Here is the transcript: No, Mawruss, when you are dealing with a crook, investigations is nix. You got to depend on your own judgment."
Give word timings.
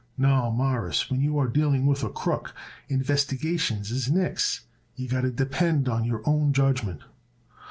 No, 0.17 0.49
Mawruss, 0.51 1.11
when 1.11 1.21
you 1.21 1.37
are 1.37 1.47
dealing 1.47 1.85
with 1.85 2.03
a 2.03 2.09
crook, 2.09 2.55
investigations 2.89 3.91
is 3.91 4.09
nix. 4.09 4.61
You 4.95 5.07
got 5.07 5.21
to 5.21 5.29
depend 5.29 5.87
on 5.87 6.05
your 6.05 6.23
own 6.25 6.53
judgment." 6.53 7.03